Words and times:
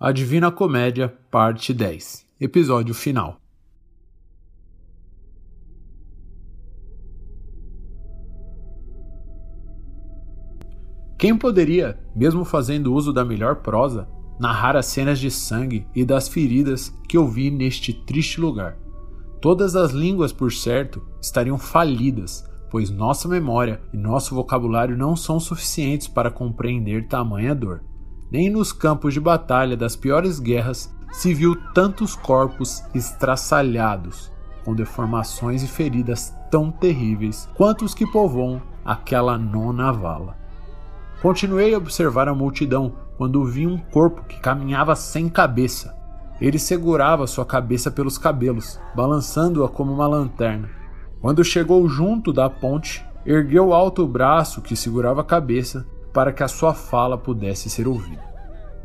A 0.00 0.12
Divina 0.12 0.48
Comédia, 0.52 1.12
Parte 1.28 1.74
10 1.74 2.24
Episódio 2.40 2.94
Final 2.94 3.40
Quem 11.18 11.36
poderia, 11.36 11.98
mesmo 12.14 12.44
fazendo 12.44 12.94
uso 12.94 13.12
da 13.12 13.24
melhor 13.24 13.56
prosa, 13.56 14.08
narrar 14.38 14.76
as 14.76 14.86
cenas 14.86 15.18
de 15.18 15.32
sangue 15.32 15.84
e 15.92 16.04
das 16.04 16.28
feridas 16.28 16.94
que 17.08 17.16
eu 17.16 17.26
vi 17.26 17.50
neste 17.50 17.92
triste 17.92 18.40
lugar? 18.40 18.78
Todas 19.40 19.74
as 19.74 19.90
línguas, 19.90 20.32
por 20.32 20.52
certo, 20.52 21.02
estariam 21.20 21.58
falidas, 21.58 22.48
pois 22.70 22.88
nossa 22.88 23.26
memória 23.26 23.82
e 23.92 23.96
nosso 23.96 24.32
vocabulário 24.32 24.96
não 24.96 25.16
são 25.16 25.40
suficientes 25.40 26.06
para 26.06 26.30
compreender 26.30 27.08
tamanha 27.08 27.52
dor. 27.52 27.82
Nem 28.30 28.50
nos 28.50 28.72
campos 28.72 29.14
de 29.14 29.20
batalha 29.20 29.76
das 29.76 29.96
piores 29.96 30.38
guerras 30.38 30.94
se 31.10 31.32
viu 31.32 31.56
tantos 31.72 32.14
corpos 32.14 32.82
estraçalhados, 32.94 34.30
com 34.64 34.74
deformações 34.74 35.62
e 35.62 35.66
feridas 35.66 36.34
tão 36.50 36.70
terríveis 36.70 37.48
quanto 37.54 37.84
os 37.84 37.94
que 37.94 38.06
povoam 38.06 38.60
aquela 38.84 39.38
nona 39.38 39.90
vala. 39.90 40.36
Continuei 41.22 41.74
a 41.74 41.78
observar 41.78 42.28
a 42.28 42.34
multidão 42.34 42.92
quando 43.16 43.44
vi 43.46 43.66
um 43.66 43.78
corpo 43.78 44.22
que 44.24 44.38
caminhava 44.40 44.94
sem 44.94 45.28
cabeça. 45.28 45.96
Ele 46.40 46.58
segurava 46.58 47.26
sua 47.26 47.44
cabeça 47.44 47.90
pelos 47.90 48.18
cabelos, 48.18 48.78
balançando-a 48.94 49.68
como 49.68 49.92
uma 49.92 50.06
lanterna. 50.06 50.68
Quando 51.20 51.42
chegou 51.42 51.88
junto 51.88 52.32
da 52.32 52.48
ponte, 52.48 53.04
ergueu 53.26 53.72
alto 53.72 54.04
o 54.04 54.08
braço 54.08 54.62
que 54.62 54.76
segurava 54.76 55.22
a 55.22 55.24
cabeça 55.24 55.84
para 56.12 56.32
que 56.32 56.42
a 56.42 56.48
sua 56.48 56.74
fala 56.74 57.16
pudesse 57.16 57.68
ser 57.68 57.86
ouvida. 57.86 58.22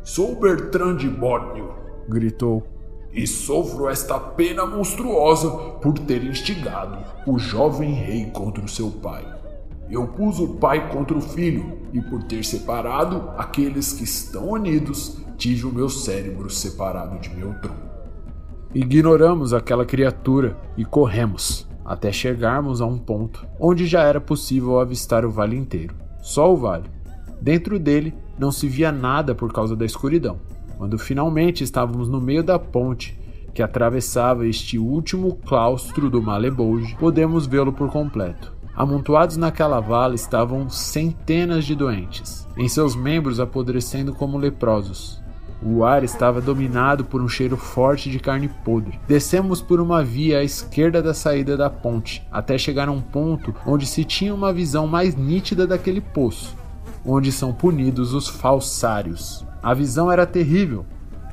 Sou 0.02 0.38
Bertrand 0.38 0.96
de 0.96 1.08
Borneo, 1.08 1.74
gritou, 2.08 2.66
e 3.12 3.26
sofro 3.26 3.88
esta 3.88 4.18
pena 4.18 4.66
monstruosa 4.66 5.48
por 5.80 5.98
ter 6.00 6.24
instigado 6.24 6.98
o 7.26 7.38
jovem 7.38 7.92
rei 7.92 8.26
contra 8.26 8.64
o 8.64 8.68
seu 8.68 8.90
pai. 8.90 9.24
Eu 9.88 10.08
pus 10.08 10.40
o 10.40 10.54
pai 10.54 10.90
contra 10.90 11.16
o 11.16 11.20
filho, 11.20 11.78
e 11.92 12.00
por 12.00 12.24
ter 12.24 12.44
separado 12.44 13.30
aqueles 13.38 13.92
que 13.92 14.04
estão 14.04 14.50
unidos, 14.50 15.18
tive 15.36 15.66
o 15.66 15.72
meu 15.72 15.88
cérebro 15.88 16.50
separado 16.50 17.18
de 17.18 17.30
meu 17.34 17.54
tronco. 17.60 17.84
Ignoramos 18.74 19.52
aquela 19.52 19.84
criatura 19.84 20.56
e 20.76 20.84
corremos 20.84 21.68
até 21.84 22.10
chegarmos 22.10 22.80
a 22.80 22.86
um 22.86 22.98
ponto 22.98 23.46
onde 23.60 23.86
já 23.86 24.02
era 24.02 24.20
possível 24.20 24.80
avistar 24.80 25.24
o 25.24 25.30
vale 25.30 25.56
inteiro. 25.56 25.94
Só 26.20 26.52
o 26.52 26.56
vale. 26.56 26.90
Dentro 27.44 27.78
dele 27.78 28.14
não 28.38 28.50
se 28.50 28.66
via 28.66 28.90
nada 28.90 29.34
por 29.34 29.52
causa 29.52 29.76
da 29.76 29.84
escuridão. 29.84 30.38
Quando 30.78 30.98
finalmente 30.98 31.62
estávamos 31.62 32.08
no 32.08 32.18
meio 32.18 32.42
da 32.42 32.58
ponte 32.58 33.20
que 33.52 33.62
atravessava 33.62 34.48
este 34.48 34.78
último 34.78 35.38
claustro 35.46 36.08
do 36.08 36.22
Malebouge, 36.22 36.96
podemos 36.98 37.46
vê-lo 37.46 37.70
por 37.70 37.90
completo. 37.90 38.54
Amontoados 38.74 39.36
naquela 39.36 39.78
vala 39.78 40.14
estavam 40.14 40.70
centenas 40.70 41.66
de 41.66 41.74
doentes, 41.74 42.48
em 42.56 42.66
seus 42.66 42.96
membros 42.96 43.38
apodrecendo 43.38 44.14
como 44.14 44.38
leprosos. 44.38 45.22
O 45.62 45.84
ar 45.84 46.02
estava 46.02 46.40
dominado 46.40 47.04
por 47.04 47.20
um 47.20 47.28
cheiro 47.28 47.58
forte 47.58 48.08
de 48.08 48.18
carne 48.18 48.48
podre. 48.64 48.98
Descemos 49.06 49.60
por 49.60 49.82
uma 49.82 50.02
via 50.02 50.38
à 50.38 50.42
esquerda 50.42 51.02
da 51.02 51.12
saída 51.12 51.58
da 51.58 51.68
ponte, 51.68 52.26
até 52.32 52.56
chegar 52.56 52.88
a 52.88 52.92
um 52.92 53.02
ponto 53.02 53.54
onde 53.66 53.84
se 53.84 54.02
tinha 54.02 54.34
uma 54.34 54.50
visão 54.50 54.86
mais 54.86 55.14
nítida 55.14 55.66
daquele 55.66 56.00
poço 56.00 56.63
onde 57.04 57.30
são 57.30 57.52
punidos 57.52 58.14
os 58.14 58.28
falsários. 58.28 59.44
A 59.62 59.74
visão 59.74 60.10
era 60.10 60.26
terrível. 60.26 60.84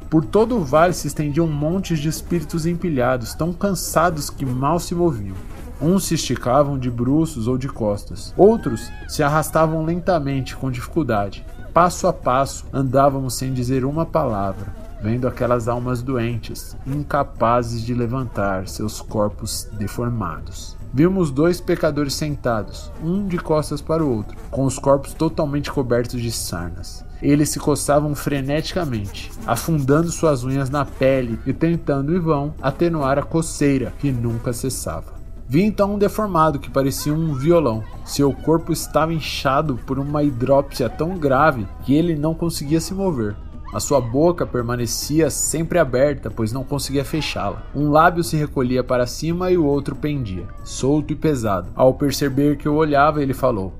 Por 0.10 0.26
todo 0.26 0.58
o 0.58 0.64
vale 0.64 0.94
se 0.94 1.08
estendiam 1.08 1.48
montes 1.48 2.00
de 2.00 2.10
espíritos 2.10 2.66
empilhados, 2.66 3.34
tão 3.34 3.54
cansados 3.54 4.30
que 4.30 4.46
mal 4.46 4.80
se 4.80 4.94
moviam. 4.94 5.36
Uns 5.82 6.04
se 6.04 6.16
esticavam 6.16 6.78
de 6.78 6.92
bruços 6.92 7.48
ou 7.48 7.58
de 7.58 7.68
costas, 7.68 8.34
outros 8.38 8.92
se 9.08 9.24
arrastavam 9.24 9.84
lentamente, 9.84 10.56
com 10.56 10.70
dificuldade. 10.70 11.46
Passo 11.74 12.08
a 12.08 12.14
passo 12.14 12.66
andávamos 12.72 13.34
sem 13.34 13.54
dizer 13.54 13.86
uma 13.86 14.06
palavra, 14.06 14.76
vendo 15.02 15.28
aquelas 15.28 15.68
almas 15.68 16.02
doentes, 16.02 16.76
incapazes 16.86 17.82
de 17.82 17.94
levantar 17.94 18.68
seus 18.68 19.02
corpos 19.02 19.70
deformados. 19.80 20.81
Vimos 20.94 21.32
dois 21.32 21.62
pecadores 21.62 22.14
sentados, 22.14 22.92
um 23.02 23.26
de 23.26 23.38
costas 23.38 23.80
para 23.80 24.04
o 24.04 24.14
outro, 24.14 24.38
com 24.50 24.66
os 24.66 24.78
corpos 24.78 25.14
totalmente 25.14 25.72
cobertos 25.72 26.22
de 26.22 26.32
sarnas. 26.32 27.06
Eles 27.22 27.50
se 27.50 27.60
coçavam 27.60 28.14
freneticamente, 28.14 29.32
afundando 29.48 30.12
suas 30.12 30.44
unhas 30.44 30.70
na 30.70 30.84
pele 30.84 31.40
e 31.46 31.54
tentando 31.54 32.14
em 32.14 32.20
vão 32.20 32.54
atenuar 32.62 33.18
a 33.18 33.24
coceira 33.24 33.94
que 34.00 34.12
nunca 34.12 34.52
cessava. 34.52 35.14
Vi 35.48 35.62
então 35.62 35.96
um 35.96 35.98
deformado 35.98 36.60
que 36.60 36.70
parecia 36.70 37.14
um 37.14 37.36
violão. 37.36 37.84
Seu 38.06 38.34
corpo 38.34 38.74
estava 38.74 39.14
inchado 39.14 39.78
por 39.86 40.00
uma 40.00 40.24
hidrópsia 40.24 40.90
tão 40.90 41.18
grave 41.18 41.68
que 41.84 41.94
ele 41.94 42.16
não 42.16 42.34
conseguia 42.34 42.82
se 42.82 42.94
mover. 42.94 43.36
A 43.74 43.80
sua 43.80 44.02
boca 44.02 44.46
permanecia 44.46 45.30
sempre 45.30 45.80
aberta, 45.80 46.30
pois 46.30 46.52
não 46.52 46.62
conseguia 46.62 47.06
fechá-la. 47.06 47.64
Um 47.74 47.90
lábio 47.90 48.22
se 48.22 48.36
recolhia 48.36 48.84
para 48.84 49.08
cima 49.08 49.50
e 49.50 49.58
o 49.58 49.66
outro 49.66 49.96
pendia, 49.96 50.46
solto 50.62 51.14
e 51.14 51.16
pesado. 51.16 51.70
Ao 51.74 51.94
perceber 51.94 52.58
que 52.58 52.68
eu 52.68 52.76
olhava, 52.76 53.24
ele 53.24 53.34
falou: 53.34 53.74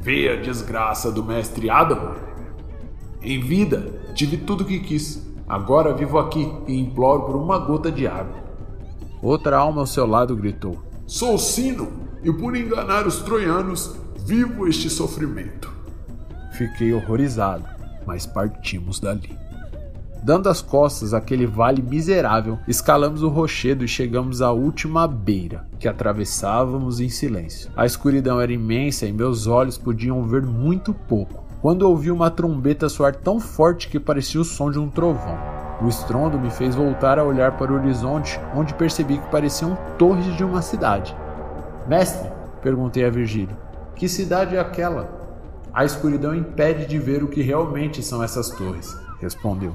Vê 0.00 0.30
a 0.30 0.40
desgraça 0.40 1.12
do 1.12 1.22
mestre 1.22 1.68
Adam. 1.68 2.14
Em 3.20 3.38
vida, 3.38 4.00
tive 4.14 4.38
tudo 4.38 4.62
o 4.62 4.66
que 4.66 4.80
quis. 4.80 5.26
Agora 5.46 5.92
vivo 5.92 6.18
aqui 6.18 6.50
e 6.66 6.78
imploro 6.78 7.24
por 7.24 7.36
uma 7.36 7.58
gota 7.58 7.92
de 7.92 8.06
água. 8.06 8.36
Outra 9.22 9.58
alma 9.58 9.82
ao 9.82 9.86
seu 9.86 10.06
lado 10.06 10.34
gritou: 10.34 10.82
Sou 11.06 11.36
Sino, 11.36 11.92
e 12.22 12.32
por 12.32 12.56
enganar 12.56 13.06
os 13.06 13.18
troianos, 13.18 13.94
vivo 14.24 14.66
este 14.66 14.88
sofrimento. 14.88 15.70
Fiquei 16.52 16.94
horrorizado 16.94 17.77
mas 18.08 18.24
partimos 18.24 18.98
dali. 18.98 19.36
Dando 20.22 20.48
as 20.48 20.62
costas 20.62 21.12
àquele 21.12 21.46
vale 21.46 21.82
miserável, 21.82 22.58
escalamos 22.66 23.22
o 23.22 23.28
rochedo 23.28 23.84
e 23.84 23.88
chegamos 23.88 24.40
à 24.40 24.50
última 24.50 25.06
beira, 25.06 25.66
que 25.78 25.86
atravessávamos 25.86 27.00
em 27.00 27.10
silêncio. 27.10 27.70
A 27.76 27.84
escuridão 27.84 28.40
era 28.40 28.50
imensa 28.50 29.06
e 29.06 29.12
meus 29.12 29.46
olhos 29.46 29.76
podiam 29.76 30.24
ver 30.24 30.42
muito 30.42 30.94
pouco, 30.94 31.44
quando 31.60 31.82
ouvi 31.82 32.10
uma 32.10 32.30
trombeta 32.30 32.88
soar 32.88 33.14
tão 33.14 33.38
forte 33.38 33.88
que 33.88 34.00
parecia 34.00 34.40
o 34.40 34.44
som 34.44 34.70
de 34.70 34.78
um 34.78 34.88
trovão. 34.88 35.38
O 35.82 35.86
estrondo 35.86 36.40
me 36.40 36.50
fez 36.50 36.74
voltar 36.74 37.18
a 37.18 37.24
olhar 37.24 37.58
para 37.58 37.70
o 37.70 37.76
horizonte, 37.76 38.40
onde 38.56 38.72
percebi 38.72 39.18
que 39.18 39.30
pareciam 39.30 39.76
torres 39.98 40.34
de 40.34 40.42
uma 40.42 40.62
cidade. 40.62 41.14
Mestre, 41.86 42.30
perguntei 42.62 43.04
a 43.04 43.10
Virgílio, 43.10 43.56
que 43.94 44.08
cidade 44.08 44.56
é 44.56 44.60
aquela? 44.60 45.17
A 45.72 45.84
escuridão 45.84 46.34
impede 46.34 46.86
de 46.86 46.98
ver 46.98 47.22
o 47.22 47.28
que 47.28 47.42
realmente 47.42 48.02
são 48.02 48.22
essas 48.22 48.50
torres, 48.50 48.96
respondeu. 49.20 49.74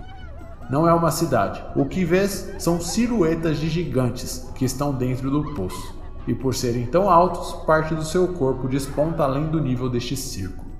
Não 0.70 0.88
é 0.88 0.94
uma 0.94 1.12
cidade. 1.12 1.64
O 1.76 1.86
que 1.86 2.06
vês 2.06 2.56
são 2.58 2.80
silhuetas 2.80 3.58
de 3.58 3.70
gigantes 3.70 4.50
que 4.56 4.66
estão 4.66 4.94
dentro 4.94 5.30
do 5.30 5.54
poço. 5.54 5.96
E 6.26 6.34
por 6.34 6.56
serem 6.56 6.86
tão 6.86 7.10
altos, 7.10 7.54
parte 7.66 7.94
do 7.94 8.04
seu 8.04 8.30
corpo 8.30 8.68
desponta 8.68 9.24
além 9.24 9.48
do 9.48 9.60
nível 9.60 9.90
deste 9.90 10.16
círculo. 10.16 10.72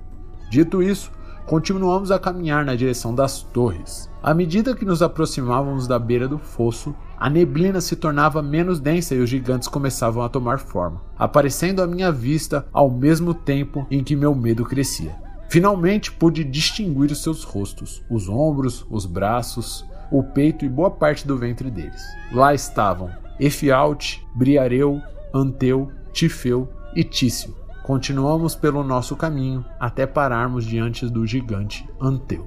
Dito 0.50 0.82
isso, 0.82 1.12
continuamos 1.46 2.10
a 2.10 2.18
caminhar 2.18 2.64
na 2.64 2.74
direção 2.74 3.14
das 3.14 3.42
torres. 3.42 4.10
À 4.22 4.32
medida 4.32 4.74
que 4.74 4.86
nos 4.86 5.02
aproximávamos 5.02 5.86
da 5.86 5.98
beira 5.98 6.26
do 6.26 6.38
fosso, 6.38 6.94
a 7.24 7.30
neblina 7.30 7.80
se 7.80 7.96
tornava 7.96 8.42
menos 8.42 8.78
densa 8.78 9.14
e 9.14 9.18
os 9.18 9.30
gigantes 9.30 9.66
começavam 9.66 10.22
a 10.22 10.28
tomar 10.28 10.58
forma, 10.58 11.00
aparecendo 11.18 11.80
à 11.80 11.86
minha 11.86 12.12
vista 12.12 12.66
ao 12.70 12.90
mesmo 12.90 13.32
tempo 13.32 13.86
em 13.90 14.04
que 14.04 14.14
meu 14.14 14.34
medo 14.34 14.62
crescia. 14.62 15.16
Finalmente 15.48 16.12
pude 16.12 16.44
distinguir 16.44 17.10
os 17.10 17.22
seus 17.22 17.42
rostos, 17.42 18.04
os 18.10 18.28
ombros, 18.28 18.84
os 18.90 19.06
braços, 19.06 19.86
o 20.12 20.22
peito 20.22 20.66
e 20.66 20.68
boa 20.68 20.90
parte 20.90 21.26
do 21.26 21.38
ventre 21.38 21.70
deles. 21.70 22.02
Lá 22.30 22.52
estavam 22.52 23.10
Efialte, 23.40 24.22
Briareu, 24.34 25.00
Anteu, 25.32 25.90
Tifeu 26.12 26.68
e 26.94 27.02
Tício. 27.02 27.56
Continuamos 27.84 28.54
pelo 28.54 28.84
nosso 28.84 29.16
caminho 29.16 29.64
até 29.80 30.06
pararmos 30.06 30.66
diante 30.66 31.08
do 31.08 31.26
gigante 31.26 31.88
Anteu. 31.98 32.46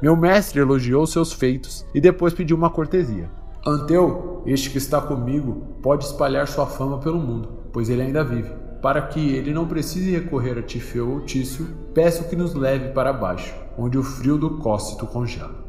Meu 0.00 0.16
mestre 0.16 0.60
elogiou 0.60 1.08
seus 1.08 1.32
feitos 1.32 1.84
e 1.92 2.00
depois 2.00 2.32
pediu 2.32 2.56
uma 2.56 2.70
cortesia. 2.70 3.28
Anteu, 3.66 4.44
este 4.46 4.70
que 4.70 4.78
está 4.78 5.00
comigo, 5.00 5.76
pode 5.82 6.04
espalhar 6.04 6.46
sua 6.46 6.66
fama 6.66 6.98
pelo 6.98 7.18
mundo, 7.18 7.64
pois 7.72 7.88
ele 7.88 8.02
ainda 8.02 8.22
vive. 8.22 8.48
Para 8.80 9.02
que 9.02 9.34
ele 9.34 9.52
não 9.52 9.66
precise 9.66 10.12
recorrer 10.12 10.56
a 10.56 10.62
Tifeu 10.62 11.10
ou 11.10 11.20
Tício, 11.22 11.66
peço 11.92 12.28
que 12.28 12.36
nos 12.36 12.54
leve 12.54 12.90
para 12.90 13.12
baixo, 13.12 13.52
onde 13.76 13.98
o 13.98 14.04
frio 14.04 14.38
do 14.38 14.58
cócito 14.58 15.04
congela. 15.04 15.64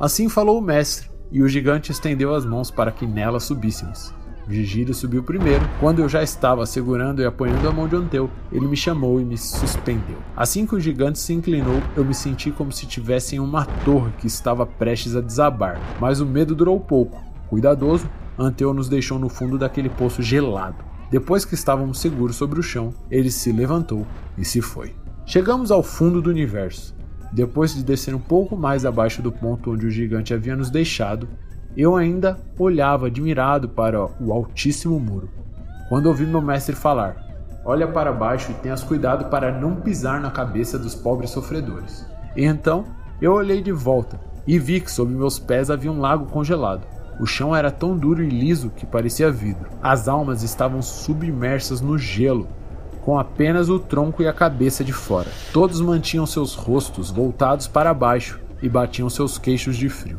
Assim 0.00 0.26
falou 0.26 0.58
o 0.58 0.62
mestre, 0.62 1.10
e 1.30 1.42
o 1.42 1.48
gigante 1.48 1.92
estendeu 1.92 2.34
as 2.34 2.46
mãos 2.46 2.70
para 2.70 2.90
que 2.90 3.06
nela 3.06 3.38
subíssemos. 3.38 4.14
Virgílio 4.46 4.94
subiu 4.94 5.22
primeiro. 5.22 5.64
Quando 5.78 6.00
eu 6.00 6.08
já 6.08 6.22
estava 6.22 6.66
segurando 6.66 7.22
e 7.22 7.24
apoiando 7.24 7.68
a 7.68 7.72
mão 7.72 7.88
de 7.88 7.96
Anteu, 7.96 8.30
ele 8.50 8.66
me 8.66 8.76
chamou 8.76 9.20
e 9.20 9.24
me 9.24 9.38
suspendeu. 9.38 10.18
Assim 10.36 10.66
que 10.66 10.74
o 10.74 10.80
gigante 10.80 11.18
se 11.18 11.32
inclinou, 11.32 11.80
eu 11.96 12.04
me 12.04 12.14
senti 12.14 12.50
como 12.50 12.72
se 12.72 12.86
tivesse 12.86 13.36
em 13.36 13.38
uma 13.38 13.64
torre 13.64 14.12
que 14.18 14.26
estava 14.26 14.66
prestes 14.66 15.14
a 15.16 15.20
desabar. 15.20 15.80
Mas 16.00 16.20
o 16.20 16.26
medo 16.26 16.54
durou 16.54 16.78
pouco. 16.80 17.22
Cuidadoso, 17.48 18.08
Anteu 18.38 18.72
nos 18.72 18.88
deixou 18.88 19.18
no 19.18 19.28
fundo 19.28 19.58
daquele 19.58 19.88
poço 19.88 20.22
gelado. 20.22 20.76
Depois 21.10 21.44
que 21.44 21.54
estávamos 21.54 22.00
seguros 22.00 22.36
sobre 22.36 22.58
o 22.58 22.62
chão, 22.62 22.94
ele 23.10 23.30
se 23.30 23.52
levantou 23.52 24.06
e 24.38 24.44
se 24.44 24.62
foi. 24.62 24.94
Chegamos 25.26 25.70
ao 25.70 25.82
fundo 25.82 26.22
do 26.22 26.30
universo. 26.30 26.94
Depois 27.32 27.74
de 27.74 27.82
descer 27.82 28.14
um 28.14 28.20
pouco 28.20 28.56
mais 28.56 28.84
abaixo 28.84 29.22
do 29.22 29.30
ponto 29.30 29.72
onde 29.72 29.86
o 29.86 29.90
gigante 29.90 30.34
havia 30.34 30.56
nos 30.56 30.70
deixado, 30.70 31.28
eu 31.76 31.96
ainda 31.96 32.38
olhava 32.58 33.06
admirado 33.06 33.68
para 33.68 34.04
o 34.20 34.32
altíssimo 34.32 35.00
muro, 35.00 35.30
quando 35.88 36.06
ouvi 36.06 36.26
meu 36.26 36.42
mestre 36.42 36.74
falar: 36.74 37.16
Olha 37.64 37.86
para 37.86 38.12
baixo 38.12 38.50
e 38.50 38.54
tenhas 38.54 38.82
cuidado 38.82 39.26
para 39.26 39.52
não 39.52 39.76
pisar 39.76 40.20
na 40.20 40.30
cabeça 40.30 40.78
dos 40.78 40.94
pobres 40.94 41.30
sofredores. 41.30 42.04
E 42.36 42.44
então 42.44 42.84
eu 43.20 43.32
olhei 43.32 43.62
de 43.62 43.72
volta 43.72 44.20
e 44.46 44.58
vi 44.58 44.80
que 44.80 44.90
sob 44.90 45.12
meus 45.12 45.38
pés 45.38 45.70
havia 45.70 45.92
um 45.92 46.00
lago 46.00 46.26
congelado. 46.26 46.82
O 47.20 47.26
chão 47.26 47.54
era 47.54 47.70
tão 47.70 47.96
duro 47.96 48.22
e 48.22 48.28
liso 48.28 48.70
que 48.70 48.84
parecia 48.84 49.30
vidro. 49.30 49.70
As 49.82 50.08
almas 50.08 50.42
estavam 50.42 50.82
submersas 50.82 51.80
no 51.80 51.96
gelo, 51.96 52.48
com 53.02 53.18
apenas 53.18 53.68
o 53.68 53.78
tronco 53.78 54.22
e 54.22 54.28
a 54.28 54.32
cabeça 54.32 54.82
de 54.82 54.92
fora. 54.92 55.28
Todos 55.52 55.80
mantinham 55.80 56.26
seus 56.26 56.54
rostos 56.54 57.10
voltados 57.10 57.68
para 57.68 57.94
baixo 57.94 58.40
e 58.60 58.68
batiam 58.68 59.08
seus 59.08 59.38
queixos 59.38 59.76
de 59.76 59.88
frio. 59.88 60.18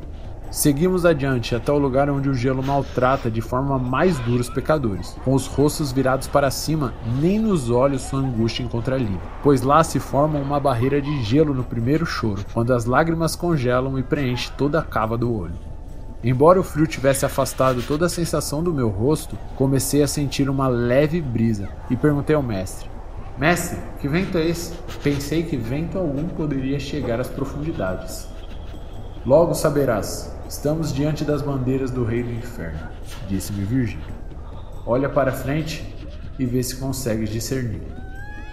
Seguimos 0.54 1.04
adiante 1.04 1.56
até 1.56 1.72
o 1.72 1.80
lugar 1.80 2.12
onde 2.12 2.30
o 2.30 2.34
gelo 2.36 2.62
maltrata 2.62 3.32
de 3.32 3.42
forma 3.42 3.80
mais 3.80 4.20
dura 4.20 4.40
os 4.40 4.52
pecadores. 4.52 5.18
Com 5.26 5.34
os 5.34 5.48
rostos 5.48 5.92
virados 5.92 6.28
para 6.28 6.52
cima, 6.52 6.94
nem 7.20 7.40
nos 7.40 7.72
olhos 7.72 8.04
sua 8.04 8.20
angústia 8.20 8.62
encontra 8.62 8.94
alívio, 8.94 9.20
pois 9.42 9.64
lá 9.64 9.84
se 9.84 10.00
forma 10.00 10.38
uma 10.38 10.60
barreira 10.60 11.02
de 11.02 11.24
gelo 11.24 11.56
no 11.56 11.64
primeiro 11.64 12.06
choro, 12.06 12.46
quando 12.54 12.72
as 12.72 12.86
lágrimas 12.86 13.36
congelam 13.36 13.98
e 13.98 14.04
preenche 14.04 14.52
toda 14.56 14.78
a 14.78 14.84
cava 14.84 15.18
do 15.18 15.36
olho. 15.36 15.56
Embora 16.24 16.60
o 16.60 16.64
frio 16.64 16.86
tivesse 16.86 17.26
afastado 17.26 17.82
toda 17.82 18.06
a 18.06 18.10
sensação 18.10 18.62
do 18.62 18.72
meu 18.72 18.90
rosto, 18.90 19.36
comecei 19.56 20.04
a 20.04 20.08
sentir 20.08 20.52
uma 20.52 20.68
leve 20.68 21.20
brisa 21.20 21.68
e 21.90 21.96
perguntei 21.96 22.36
ao 22.36 22.44
mestre: 22.44 22.88
Mestre, 23.40 23.80
que 24.00 24.08
vento 24.08 24.38
é 24.38 24.46
esse? 24.46 24.76
Pensei 25.02 25.42
que 25.42 25.58
vento 25.58 25.98
algum 25.98 26.28
poderia 26.28 26.80
chegar 26.80 27.20
às 27.20 27.28
profundidades. 27.28 28.32
Logo 29.26 29.56
saberás, 29.56 30.33
Estamos 30.54 30.94
diante 30.94 31.26
das 31.26 31.42
bandeiras 31.42 31.90
do 31.90 32.04
rei 32.04 32.22
do 32.22 32.32
inferno, 32.32 32.88
disse-me 33.28 33.66
Virgílio. 33.66 34.06
Olha 34.86 35.10
para 35.10 35.32
frente 35.32 35.84
e 36.38 36.46
vê 36.46 36.62
se 36.62 36.76
consegues 36.76 37.32
discernir. 37.32 37.82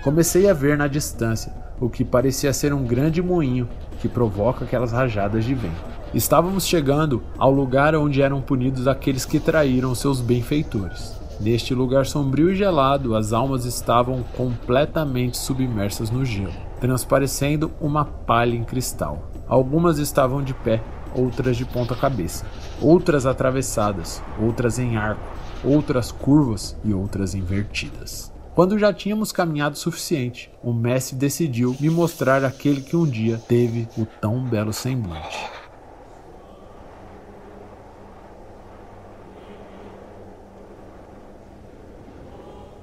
Comecei 0.02 0.48
a 0.48 0.54
ver 0.54 0.78
na 0.78 0.86
distância 0.86 1.52
o 1.78 1.90
que 1.90 2.02
parecia 2.02 2.54
ser 2.54 2.72
um 2.72 2.84
grande 2.84 3.20
moinho 3.20 3.68
que 4.00 4.08
provoca 4.08 4.64
aquelas 4.64 4.92
rajadas 4.92 5.44
de 5.44 5.54
vento. 5.54 5.84
Estávamos 6.14 6.66
chegando 6.66 7.22
ao 7.36 7.52
lugar 7.52 7.94
onde 7.94 8.22
eram 8.22 8.40
punidos 8.40 8.88
aqueles 8.88 9.26
que 9.26 9.38
traíram 9.38 9.94
seus 9.94 10.22
benfeitores. 10.22 11.20
Neste 11.38 11.74
lugar 11.74 12.06
sombrio 12.06 12.50
e 12.50 12.56
gelado, 12.56 13.14
as 13.14 13.34
almas 13.34 13.66
estavam 13.66 14.24
completamente 14.38 15.36
submersas 15.36 16.10
no 16.10 16.24
gelo, 16.24 16.54
transparecendo 16.80 17.70
uma 17.78 18.06
palha 18.06 18.56
em 18.56 18.64
cristal. 18.64 19.30
Algumas 19.46 19.98
estavam 19.98 20.42
de 20.42 20.54
pé, 20.54 20.82
outras 21.14 21.56
de 21.56 21.64
ponta 21.64 21.94
cabeça, 21.94 22.46
outras 22.80 23.26
atravessadas, 23.26 24.22
outras 24.40 24.78
em 24.78 24.96
arco, 24.96 25.22
outras 25.64 26.10
curvas 26.10 26.76
e 26.84 26.92
outras 26.92 27.34
invertidas. 27.34 28.32
Quando 28.54 28.78
já 28.78 28.92
tínhamos 28.92 29.32
caminhado 29.32 29.74
o 29.74 29.78
suficiente, 29.78 30.50
o 30.62 30.72
mestre 30.72 31.16
decidiu 31.16 31.76
me 31.80 31.88
mostrar 31.88 32.44
aquele 32.44 32.80
que 32.80 32.96
um 32.96 33.06
dia 33.06 33.38
teve 33.48 33.88
o 33.96 34.04
tão 34.04 34.42
belo 34.42 34.72
semblante. 34.72 35.48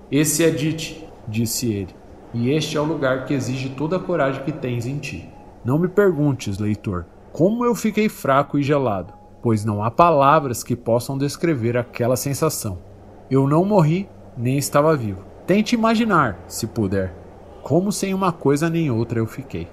Esse 0.09 0.45
é 0.45 0.49
Dite, 0.49 1.05
disse 1.27 1.69
ele, 1.69 1.93
e 2.33 2.49
este 2.49 2.77
é 2.77 2.81
o 2.81 2.85
lugar 2.85 3.25
que 3.25 3.33
exige 3.33 3.69
toda 3.69 3.97
a 3.97 3.99
coragem 3.99 4.41
que 4.43 4.53
tens 4.53 4.85
em 4.85 4.97
ti. 4.97 5.29
Não 5.65 5.77
me 5.77 5.89
perguntes, 5.89 6.57
leitor, 6.57 7.05
como 7.31 7.65
eu 7.65 7.75
fiquei 7.75 8.09
fraco 8.09 8.57
e 8.57 8.63
gelado, 8.63 9.13
pois 9.41 9.63
não 9.63 9.83
há 9.83 9.91
palavras 9.91 10.63
que 10.63 10.75
possam 10.75 11.17
descrever 11.17 11.77
aquela 11.77 12.15
sensação. 12.15 12.79
Eu 13.29 13.47
não 13.47 13.63
morri, 13.63 14.09
nem 14.37 14.57
estava 14.57 14.95
vivo. 14.95 15.23
Tente 15.45 15.75
imaginar, 15.75 16.39
se 16.47 16.67
puder, 16.67 17.13
como 17.63 17.91
sem 17.91 18.13
uma 18.13 18.31
coisa 18.31 18.69
nem 18.69 18.89
outra 18.89 19.19
eu 19.19 19.25
fiquei. 19.25 19.67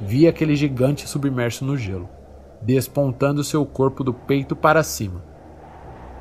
Vi 0.00 0.28
aquele 0.28 0.54
gigante 0.54 1.08
submerso 1.08 1.64
no 1.64 1.76
gelo, 1.76 2.08
despontando 2.62 3.42
seu 3.42 3.66
corpo 3.66 4.04
do 4.04 4.14
peito 4.14 4.54
para 4.54 4.82
cima. 4.82 5.22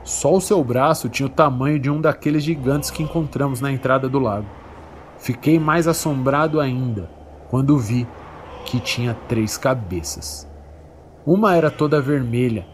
Só 0.04 0.34
o 0.34 0.42
seu 0.42 0.64
braço 0.64 1.10
tinha 1.10 1.28
o 1.28 1.30
tamanho 1.30 1.80
de 1.80 1.90
um 1.90 2.00
daqueles 2.00 2.44
gigantes 2.44 2.90
que 2.90 3.04
encontramos 3.04 3.62
na 3.62 3.72
entrada 3.72 4.08
do 4.08 4.20
lago. 4.20 4.48
Fiquei 5.18 5.60
mais 5.60 5.88
assombrado 5.88 6.60
ainda 6.60 7.10
quando 7.50 7.78
vi 7.78 8.08
que 8.68 8.82
tinha 8.82 9.16
três 9.30 9.58
cabeças. 9.58 10.46
Uma 11.26 11.56
era 11.56 11.72
toda 11.72 12.02
vermelha, 12.02 12.68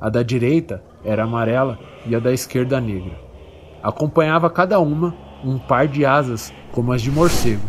a 0.00 0.08
da 0.08 0.22
direita 0.22 0.82
era 1.04 1.24
amarela 1.24 1.78
e 2.06 2.16
a 2.16 2.18
da 2.18 2.32
esquerda 2.32 2.80
negra. 2.80 3.20
Acompanhava 3.82 4.48
cada 4.48 4.80
uma 4.80 5.14
um 5.44 5.58
par 5.58 5.86
de 5.86 6.06
asas 6.06 6.52
como 6.72 6.90
as 6.90 7.02
de 7.02 7.10
morcego. 7.10 7.68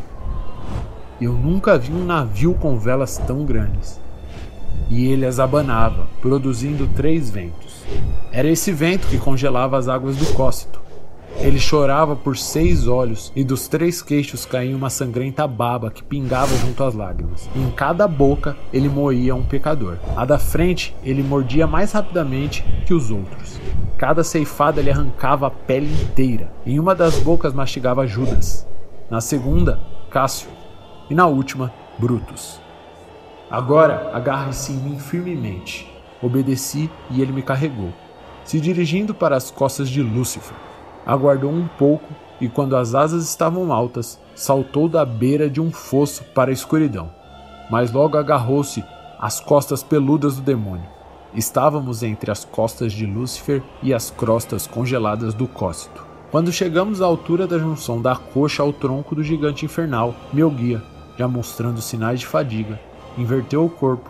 Eu 1.20 1.34
nunca 1.34 1.78
vi 1.78 1.92
um 1.92 2.06
navio 2.06 2.54
com 2.54 2.80
velas 2.80 3.18
tão 3.18 3.44
grandes. 3.44 4.00
E 4.90 5.08
ele 5.08 5.26
as 5.26 5.40
abanava, 5.40 6.08
produzindo 6.22 6.88
três 6.96 7.30
ventos. 7.30 7.84
Era 8.32 8.48
esse 8.48 8.72
vento 8.72 9.08
que 9.08 9.18
congelava 9.18 9.78
as 9.78 9.90
águas 9.90 10.16
do 10.16 10.34
Cócito. 10.34 10.82
Ele 11.44 11.60
chorava 11.60 12.16
por 12.16 12.38
seis 12.38 12.88
olhos 12.88 13.34
e 13.36 13.44
dos 13.44 13.68
três 13.68 14.00
queixos 14.00 14.46
caía 14.46 14.78
uma 14.78 14.92
sangrenta 14.92 15.48
baba 15.48 15.90
que 15.90 16.04
pingava 16.04 16.56
junto 16.56 16.84
às 16.84 16.94
lágrimas. 16.94 17.50
Em 17.56 17.72
cada 17.72 18.08
boca 18.08 18.56
ele 18.72 18.88
moía 18.88 19.34
um 19.34 19.44
pecador. 19.44 19.98
A 20.16 20.24
da 20.24 20.38
frente 20.38 20.96
ele 21.04 21.24
mordia 21.24 21.66
mais 21.66 21.94
rapidamente 21.94 22.64
que 22.86 22.94
os 22.94 23.10
outros. 23.10 23.60
Cada 23.98 24.24
ceifada 24.24 24.84
lhe 24.84 24.92
arrancava 24.92 25.48
a 25.48 25.50
pele 25.50 25.92
inteira. 26.04 26.54
Em 26.64 26.80
uma 26.80 26.94
das 26.94 27.18
bocas 27.18 27.56
mastigava 27.56 28.06
Judas. 28.06 28.68
Na 29.10 29.20
segunda, 29.20 29.80
Cássio. 30.12 30.50
E 31.10 31.16
na 31.16 31.26
última, 31.26 31.74
Brutus. 31.98 32.62
Agora 33.50 34.12
agarre-se 34.14 34.74
em 34.74 34.78
mim 34.78 35.00
firmemente. 35.00 35.92
Obedeci 36.22 36.88
e 37.10 37.20
ele 37.20 37.32
me 37.32 37.42
carregou, 37.42 37.92
se 38.46 38.60
dirigindo 38.60 39.12
para 39.12 39.36
as 39.36 39.50
costas 39.50 39.90
de 39.90 40.04
Lúcifer 40.04 40.56
aguardou 41.06 41.52
um 41.52 41.68
pouco 41.68 42.08
e, 42.40 42.50
quando 42.50 42.76
as 42.76 42.96
asas 42.96 43.28
estavam 43.28 43.72
altas, 43.72 44.20
saltou 44.36 44.90
da 44.90 45.06
beira 45.06 45.50
de 45.50 45.62
um 45.62 45.72
fosso 45.72 46.24
para 46.34 46.50
a 46.50 46.54
escuridão. 46.54 47.12
Mas 47.70 47.92
logo 47.92 48.18
agarrou-se 48.18 48.84
às 49.20 49.40
costas 49.40 49.84
peludas 49.84 50.36
do 50.36 50.42
demônio. 50.42 50.90
Estávamos 51.34 52.04
entre 52.04 52.30
as 52.30 52.44
costas 52.44 52.92
de 52.92 53.06
Lúcifer 53.06 53.62
e 53.82 53.94
as 53.94 54.12
crostas 54.12 54.68
congeladas 54.68 55.34
do 55.34 55.48
Cócito. 55.48 56.06
Quando 56.32 56.52
chegamos 56.52 57.02
à 57.02 57.06
altura 57.06 57.46
da 57.46 57.60
junção 57.60 58.02
da 58.02 58.16
coxa 58.16 58.64
ao 58.64 58.74
tronco 58.74 59.16
do 59.16 59.24
gigante 59.24 59.66
infernal, 59.66 60.16
meu 60.34 60.50
guia, 60.50 60.82
já 61.18 61.28
mostrando 61.28 61.82
sinais 61.82 62.22
de 62.22 62.26
fadiga, 62.26 62.80
inverteu 63.18 63.66
o 63.66 63.70
corpo 63.70 64.10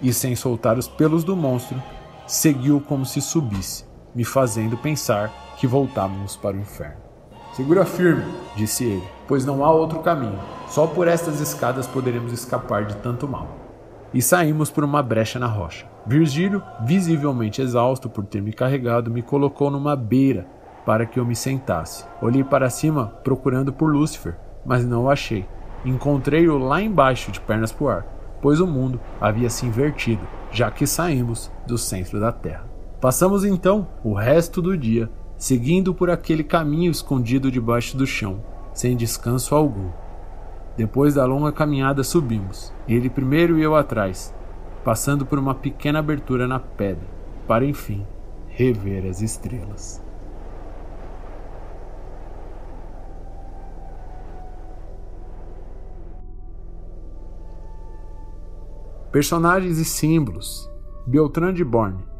e, 0.00 0.12
sem 0.12 0.36
soltar 0.36 0.78
os 0.78 0.86
pelos 0.86 1.24
do 1.24 1.34
monstro, 1.34 1.82
seguiu 2.26 2.80
como 2.80 3.04
se 3.04 3.20
subisse, 3.20 3.84
me 4.14 4.24
fazendo 4.24 4.76
pensar 4.76 5.30
que 5.56 5.66
voltávamos 5.66 6.36
para 6.36 6.56
o 6.56 6.60
inferno. 6.60 7.00
Segura 7.52 7.84
firme, 7.84 8.24
disse 8.56 8.84
ele, 8.84 9.08
pois 9.28 9.44
não 9.44 9.64
há 9.64 9.70
outro 9.70 10.00
caminho. 10.00 10.38
Só 10.68 10.86
por 10.86 11.06
estas 11.06 11.40
escadas 11.40 11.86
poderemos 11.86 12.32
escapar 12.32 12.86
de 12.86 12.96
tanto 12.96 13.28
mal. 13.28 13.46
E 14.14 14.22
saímos 14.22 14.70
por 14.70 14.84
uma 14.84 15.02
brecha 15.02 15.38
na 15.38 15.46
rocha. 15.46 15.86
Virgílio, 16.06 16.62
visivelmente 16.80 17.62
exausto 17.62 18.08
por 18.08 18.24
ter 18.24 18.40
me 18.40 18.52
carregado, 18.52 19.10
me 19.10 19.22
colocou 19.22 19.70
numa 19.70 19.94
beira 19.94 20.46
para 20.84 21.06
que 21.06 21.20
eu 21.20 21.24
me 21.24 21.36
sentasse. 21.36 22.04
Olhei 22.20 22.42
para 22.42 22.70
cima 22.70 23.06
procurando 23.22 23.72
por 23.72 23.92
Lúcifer, 23.92 24.36
mas 24.64 24.84
não 24.84 25.04
o 25.04 25.10
achei. 25.10 25.46
Encontrei-o 25.84 26.58
lá 26.58 26.80
embaixo, 26.80 27.30
de 27.30 27.40
pernas 27.40 27.70
pro 27.70 27.88
ar, 27.88 28.06
pois 28.40 28.60
o 28.60 28.66
mundo 28.66 29.00
havia 29.20 29.50
se 29.50 29.66
invertido, 29.66 30.26
já 30.50 30.70
que 30.70 30.86
saímos 30.86 31.50
do 31.66 31.76
centro 31.76 32.18
da 32.18 32.32
Terra. 32.32 32.71
Passamos 33.02 33.44
então 33.44 33.88
o 34.04 34.14
resto 34.14 34.62
do 34.62 34.78
dia 34.78 35.10
seguindo 35.36 35.92
por 35.92 36.08
aquele 36.08 36.44
caminho 36.44 36.88
escondido 36.88 37.50
debaixo 37.50 37.96
do 37.96 38.06
chão, 38.06 38.44
sem 38.72 38.96
descanso 38.96 39.56
algum. 39.56 39.90
Depois 40.76 41.14
da 41.14 41.24
longa 41.24 41.50
caminhada 41.50 42.04
subimos, 42.04 42.72
ele 42.86 43.10
primeiro 43.10 43.58
e 43.58 43.62
eu 43.64 43.74
atrás, 43.74 44.32
passando 44.84 45.26
por 45.26 45.36
uma 45.36 45.52
pequena 45.52 45.98
abertura 45.98 46.46
na 46.46 46.60
pedra, 46.60 47.04
para 47.44 47.64
enfim 47.64 48.06
rever 48.46 49.04
as 49.10 49.20
estrelas. 49.20 50.00
Personagens 59.10 59.78
e 59.78 59.84
símbolos. 59.84 60.70
Beltrán 61.04 61.52
de 61.52 61.64
Borne, 61.64 62.11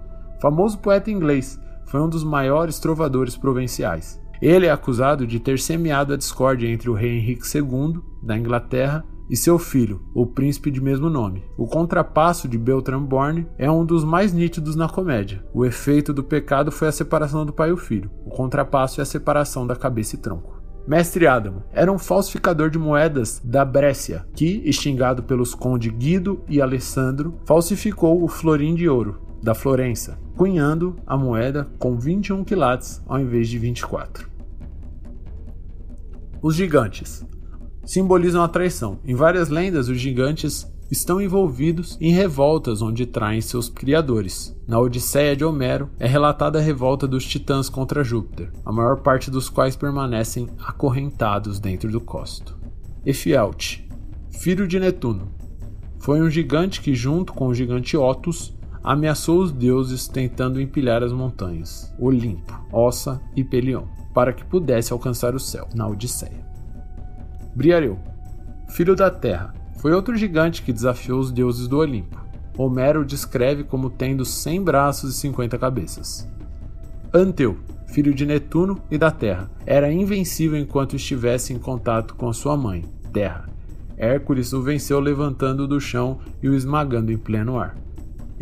famoso 0.42 0.80
poeta 0.80 1.08
inglês, 1.08 1.56
foi 1.86 2.00
um 2.00 2.08
dos 2.08 2.24
maiores 2.24 2.80
trovadores 2.80 3.36
provinciais. 3.36 4.20
Ele 4.42 4.66
é 4.66 4.72
acusado 4.72 5.24
de 5.24 5.38
ter 5.38 5.56
semeado 5.56 6.12
a 6.12 6.16
discórdia 6.16 6.66
entre 6.66 6.90
o 6.90 6.94
rei 6.94 7.16
Henrique 7.16 7.46
II, 7.56 8.00
da 8.20 8.36
Inglaterra, 8.36 9.04
e 9.30 9.36
seu 9.36 9.56
filho, 9.56 10.02
o 10.12 10.26
príncipe 10.26 10.68
de 10.68 10.80
mesmo 10.80 11.08
nome. 11.08 11.44
O 11.56 11.64
contrapasso 11.64 12.48
de 12.48 12.58
Beltrand 12.58 13.04
Borne 13.04 13.46
é 13.56 13.70
um 13.70 13.84
dos 13.84 14.02
mais 14.02 14.32
nítidos 14.32 14.74
na 14.74 14.88
comédia. 14.88 15.44
O 15.54 15.64
efeito 15.64 16.12
do 16.12 16.24
pecado 16.24 16.72
foi 16.72 16.88
a 16.88 16.92
separação 16.92 17.46
do 17.46 17.52
pai 17.52 17.70
e 17.70 17.72
o 17.72 17.76
filho. 17.76 18.10
O 18.26 18.30
contrapasso 18.30 19.00
é 19.00 19.02
a 19.02 19.06
separação 19.06 19.64
da 19.64 19.76
cabeça 19.76 20.16
e 20.16 20.18
tronco. 20.18 20.60
Mestre 20.88 21.28
Adamo 21.28 21.62
era 21.72 21.90
um 21.90 21.98
falsificador 21.98 22.68
de 22.68 22.80
moedas 22.80 23.40
da 23.44 23.64
Brécia, 23.64 24.26
que, 24.34 24.60
extingado 24.64 25.22
pelos 25.22 25.54
condes 25.54 25.92
Guido 25.92 26.42
e 26.48 26.60
Alessandro, 26.60 27.38
falsificou 27.44 28.24
o 28.24 28.26
florim 28.26 28.74
de 28.74 28.88
ouro 28.88 29.31
da 29.42 29.54
Florença, 29.54 30.18
cunhando 30.36 30.96
a 31.06 31.16
moeda 31.16 31.68
com 31.78 31.98
21 31.98 32.44
quilates 32.44 33.02
ao 33.06 33.20
invés 33.20 33.48
de 33.48 33.58
24. 33.58 34.30
Os 36.40 36.54
gigantes 36.54 37.24
simbolizam 37.84 38.42
a 38.42 38.48
traição. 38.48 38.98
Em 39.04 39.14
várias 39.14 39.48
lendas, 39.48 39.88
os 39.88 39.98
gigantes 39.98 40.70
estão 40.90 41.20
envolvidos 41.20 41.96
em 42.00 42.12
revoltas 42.12 42.82
onde 42.82 43.06
traem 43.06 43.40
seus 43.40 43.68
criadores. 43.68 44.54
Na 44.66 44.78
Odisseia 44.78 45.34
de 45.34 45.44
Homero 45.44 45.88
é 45.98 46.06
relatada 46.06 46.58
a 46.58 46.62
revolta 46.62 47.08
dos 47.08 47.24
titãs 47.24 47.68
contra 47.68 48.04
Júpiter, 48.04 48.52
a 48.64 48.70
maior 48.70 49.00
parte 49.00 49.30
dos 49.30 49.48
quais 49.48 49.74
permanecem 49.74 50.48
acorrentados 50.58 51.58
dentro 51.58 51.90
do 51.90 52.00
costo. 52.00 52.58
Efialte, 53.06 53.88
filho 54.30 54.68
de 54.68 54.78
Netuno, 54.78 55.32
foi 55.98 56.20
um 56.20 56.28
gigante 56.28 56.80
que, 56.80 56.94
junto 56.94 57.32
com 57.32 57.46
o 57.46 57.54
gigante 57.54 57.96
Otus, 57.96 58.52
ameaçou 58.82 59.40
os 59.40 59.52
deuses 59.52 60.08
tentando 60.08 60.60
empilhar 60.60 61.02
as 61.02 61.12
montanhas, 61.12 61.94
Olimpo, 61.98 62.66
Ossa 62.72 63.20
e 63.36 63.44
Pelion, 63.44 63.84
para 64.12 64.32
que 64.32 64.44
pudesse 64.44 64.92
alcançar 64.92 65.34
o 65.34 65.40
céu, 65.40 65.68
na 65.74 65.86
Odisseia. 65.86 66.44
Briareu, 67.54 67.98
filho 68.68 68.96
da 68.96 69.10
Terra, 69.10 69.54
foi 69.78 69.92
outro 69.92 70.16
gigante 70.16 70.62
que 70.62 70.72
desafiou 70.72 71.20
os 71.20 71.32
deuses 71.32 71.66
do 71.66 71.78
Olimpo. 71.78 72.20
Homero 72.56 73.04
descreve 73.04 73.64
como 73.64 73.90
tendo 73.90 74.24
100 74.24 74.62
braços 74.62 75.14
e 75.14 75.18
50 75.18 75.58
cabeças. 75.58 76.28
Anteu, 77.12 77.58
filho 77.86 78.14
de 78.14 78.24
Netuno 78.24 78.80
e 78.90 78.96
da 78.96 79.10
Terra, 79.10 79.50
era 79.66 79.92
invencível 79.92 80.58
enquanto 80.58 80.96
estivesse 80.96 81.52
em 81.52 81.58
contato 81.58 82.14
com 82.14 82.32
sua 82.32 82.56
mãe, 82.56 82.84
Terra. 83.12 83.48
Hércules 83.96 84.52
o 84.52 84.62
venceu 84.62 84.98
levantando 84.98 85.66
do 85.68 85.80
chão 85.80 86.18
e 86.42 86.48
o 86.48 86.54
esmagando 86.54 87.12
em 87.12 87.18
pleno 87.18 87.58
ar. 87.58 87.76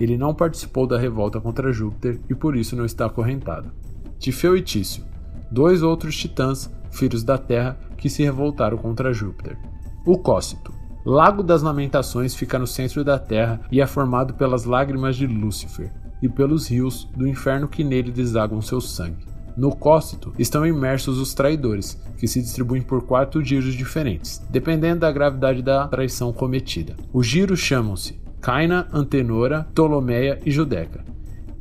Ele 0.00 0.16
não 0.16 0.35
participou 0.35 0.87
da 0.87 0.99
revolta 0.99 1.38
contra 1.38 1.73
Júpiter 1.73 2.19
e 2.28 2.35
por 2.35 2.57
isso 2.57 2.75
não 2.75 2.87
está 2.87 3.04
acorrentado. 3.07 3.71
Tifeu 4.19 4.57
e 4.57 4.62
Tício, 4.62 5.04
dois 5.52 5.83
outros 5.83 6.16
titãs, 6.16 6.71
filhos 6.90 7.23
da 7.23 7.37
Terra, 7.37 7.78
que 7.99 8.09
se 8.09 8.23
revoltaram 8.23 8.78
contra 8.78 9.12
Júpiter. 9.12 9.59
O 10.07 10.16
Cócito, 10.19 10.73
Lago 11.04 11.42
das 11.42 11.62
Lamentações 11.62 12.35
fica 12.35 12.59
no 12.59 12.66
centro 12.66 13.02
da 13.02 13.19
Terra 13.19 13.61
e 13.71 13.80
é 13.80 13.87
formado 13.87 14.35
pelas 14.35 14.64
lágrimas 14.64 15.16
de 15.16 15.26
Lúcifer 15.26 15.92
e 16.23 16.28
pelos 16.28 16.69
rios 16.69 17.09
do 17.16 17.26
inferno 17.26 17.69
que 17.69 17.83
nele 17.83 18.11
desagam 18.11 18.61
seu 18.61 18.80
sangue. 18.80 19.25
No 19.57 19.75
cócito 19.75 20.33
estão 20.38 20.66
imersos 20.66 21.19
os 21.19 21.35
traidores, 21.35 22.00
que 22.19 22.28
se 22.28 22.40
distribuem 22.40 22.83
por 22.83 23.02
quatro 23.02 23.42
giros 23.42 23.75
diferentes, 23.75 24.40
dependendo 24.50 25.00
da 25.00 25.11
gravidade 25.11 25.62
da 25.62 25.88
traição 25.88 26.33
cometida. 26.33 26.95
Os 27.12 27.26
giros 27.26 27.59
chamam-se 27.61 28.20
Caina, 28.40 28.88
Antenora, 28.90 29.64
Ptolomeia 29.64 30.40
e 30.47 30.50
Judeca. 30.50 31.04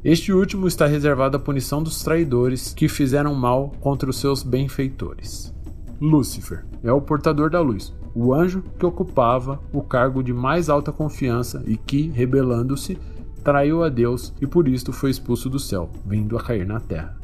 Este 0.01 0.31
último 0.31 0.65
está 0.65 0.87
reservado 0.87 1.35
à 1.35 1.39
punição 1.39 1.83
dos 1.83 2.01
traidores 2.01 2.73
que 2.73 2.87
fizeram 2.87 3.35
mal 3.35 3.73
contra 3.81 4.09
os 4.09 4.17
seus 4.17 4.41
benfeitores. 4.43 5.53
Lúcifer 5.99 6.65
é 6.81 6.89
o 6.89 7.01
portador 7.01 7.49
da 7.49 7.59
luz, 7.59 7.93
o 8.15 8.33
anjo 8.33 8.63
que 8.79 8.85
ocupava 8.85 9.59
o 9.73 9.81
cargo 9.81 10.23
de 10.23 10.31
mais 10.31 10.69
alta 10.69 10.89
confiança 10.89 11.61
e 11.67 11.75
que, 11.75 12.07
rebelando-se, 12.11 12.97
traiu 13.43 13.83
a 13.83 13.89
Deus 13.89 14.33
e 14.39 14.47
por 14.47 14.65
isto 14.65 14.93
foi 14.93 15.09
expulso 15.09 15.49
do 15.49 15.59
céu, 15.59 15.89
vindo 16.05 16.37
a 16.37 16.41
cair 16.41 16.65
na 16.65 16.79
terra. 16.79 17.19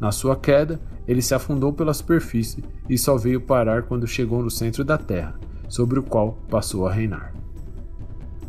Na 0.00 0.10
sua 0.10 0.34
queda, 0.34 0.80
ele 1.06 1.22
se 1.22 1.34
afundou 1.34 1.72
pela 1.72 1.94
superfície 1.94 2.64
e 2.88 2.98
só 2.98 3.16
veio 3.16 3.40
parar 3.40 3.84
quando 3.84 4.08
chegou 4.08 4.42
no 4.42 4.50
centro 4.50 4.84
da 4.84 4.98
terra, 4.98 5.38
sobre 5.68 6.00
o 6.00 6.02
qual 6.02 6.32
passou 6.50 6.84
a 6.84 6.92
reinar. 6.92 7.32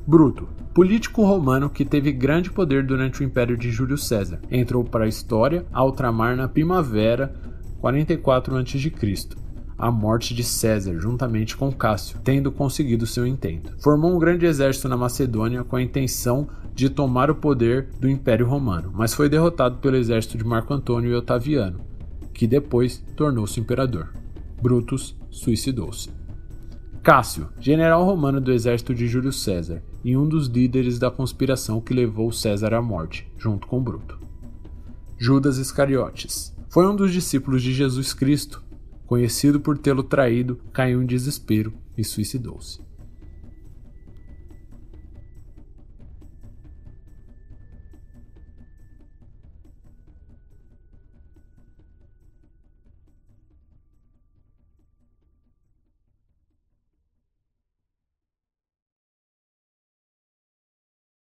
Bruto, 0.09 0.49
político 0.73 1.23
romano 1.23 1.69
que 1.69 1.85
teve 1.85 2.11
grande 2.11 2.49
poder 2.49 2.83
durante 2.83 3.21
o 3.21 3.23
império 3.23 3.55
de 3.55 3.69
Júlio 3.69 3.95
César, 3.95 4.41
entrou 4.49 4.83
para 4.83 5.05
a 5.05 5.07
história 5.07 5.67
ao 5.71 5.91
tramar 5.91 6.35
na 6.35 6.47
primavera 6.47 7.31
44 7.79 8.57
a.C 8.57 8.91
a 9.77 9.91
morte 9.91 10.33
de 10.33 10.43
César 10.43 10.99
juntamente 10.99 11.55
com 11.55 11.71
Cássio, 11.71 12.17
tendo 12.23 12.51
conseguido 12.51 13.05
seu 13.05 13.23
intento. 13.27 13.75
Formou 13.83 14.11
um 14.11 14.17
grande 14.17 14.47
exército 14.47 14.89
na 14.89 14.97
Macedônia 14.97 15.63
com 15.63 15.75
a 15.75 15.81
intenção 15.81 16.47
de 16.73 16.89
tomar 16.89 17.29
o 17.29 17.35
poder 17.35 17.89
do 17.99 18.09
Império 18.09 18.47
Romano, 18.47 18.91
mas 18.91 19.13
foi 19.13 19.29
derrotado 19.29 19.77
pelo 19.77 19.95
exército 19.95 20.39
de 20.39 20.43
Marco 20.43 20.73
Antônio 20.73 21.11
e 21.11 21.15
Otaviano, 21.15 21.81
que 22.33 22.47
depois 22.47 22.97
tornou-se 23.15 23.59
imperador. 23.59 24.11
Brutus 24.59 25.15
suicidou-se. 25.29 26.09
Cássio, 27.03 27.49
general 27.59 28.03
romano 28.03 28.41
do 28.41 28.51
exército 28.51 28.93
de 28.93 29.07
Júlio 29.07 29.31
César 29.31 29.83
e 30.03 30.15
um 30.15 30.27
dos 30.27 30.47
líderes 30.47 30.97
da 30.97 31.11
conspiração 31.11 31.81
que 31.81 31.93
levou 31.93 32.31
César 32.31 32.73
à 32.73 32.81
morte, 32.81 33.27
junto 33.37 33.67
com 33.67 33.81
Bruto. 33.81 34.19
Judas 35.17 35.57
Iscariotes 35.57 36.55
foi 36.69 36.87
um 36.87 36.95
dos 36.95 37.11
discípulos 37.11 37.61
de 37.61 37.73
Jesus 37.73 38.13
Cristo 38.13 38.63
conhecido 39.05 39.59
por 39.59 39.75
tê-lo 39.75 40.03
traído, 40.03 40.59
caiu 40.71 41.01
em 41.01 41.05
desespero 41.05 41.73
e 41.97 42.03
suicidou-se. 42.03 42.79